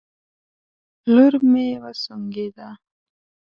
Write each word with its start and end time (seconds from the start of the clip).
لور 1.13 1.33
مې 1.51 1.67
وسونګېده 1.83 2.69